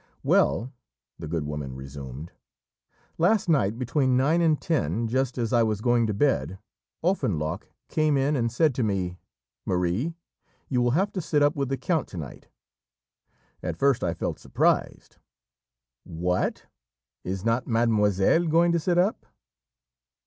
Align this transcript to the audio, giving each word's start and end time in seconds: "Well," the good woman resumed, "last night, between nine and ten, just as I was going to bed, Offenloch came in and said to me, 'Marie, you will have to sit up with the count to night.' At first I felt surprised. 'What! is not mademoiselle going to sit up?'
"Well," 0.23 0.73
the 1.19 1.27
good 1.27 1.43
woman 1.45 1.75
resumed, 1.75 2.31
"last 3.19 3.47
night, 3.47 3.77
between 3.77 4.17
nine 4.17 4.41
and 4.41 4.59
ten, 4.59 5.07
just 5.07 5.37
as 5.37 5.53
I 5.53 5.61
was 5.61 5.79
going 5.79 6.07
to 6.07 6.13
bed, 6.15 6.57
Offenloch 7.03 7.67
came 7.87 8.17
in 8.17 8.35
and 8.35 8.51
said 8.51 8.73
to 8.73 8.83
me, 8.83 9.19
'Marie, 9.63 10.15
you 10.67 10.81
will 10.81 10.89
have 10.97 11.11
to 11.11 11.21
sit 11.21 11.43
up 11.43 11.55
with 11.55 11.69
the 11.69 11.77
count 11.77 12.07
to 12.07 12.17
night.' 12.17 12.47
At 13.61 13.77
first 13.77 14.03
I 14.03 14.15
felt 14.15 14.39
surprised. 14.39 15.17
'What! 16.03 16.65
is 17.23 17.45
not 17.45 17.67
mademoiselle 17.67 18.47
going 18.47 18.71
to 18.71 18.79
sit 18.79 18.97
up?' 18.97 19.27